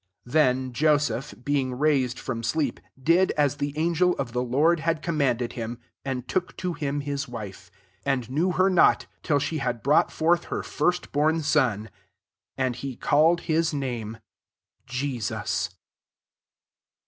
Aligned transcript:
24 0.23 0.33
Then, 0.33 0.73
Joseph, 0.73 1.35
be^ 1.43 1.63
&tg 1.67 1.79
raised 1.79 2.17
from 2.17 2.41
sleep, 2.41 2.79
did 2.99 3.29
as 3.33 3.57
the 3.57 3.71
ttngel 3.73 4.15
of 4.15 4.33
the 4.33 4.41
Lord 4.41 4.79
had 4.79 5.03
commanded 5.03 5.51
fdm, 5.51 5.77
and 6.03 6.27
took 6.27 6.57
to 6.57 6.73
him 6.73 7.01
his 7.01 7.27
w(fe; 7.27 7.69
25 8.01 8.01
and 8.07 8.29
knew 8.31 8.51
her 8.53 8.67
not 8.67 9.05
till 9.21 9.37
she 9.37 9.59
had 9.59 9.83
brought 9.83 10.11
forth 10.11 10.45
her 10.45 10.63
frst 10.63 11.11
bom 11.11 11.41
son; 11.43 11.91
and 12.57 12.77
he 12.77 12.95
coiled 12.95 13.41
his 13.41 13.75
name 13.75 14.17
Jesus. 14.87 15.69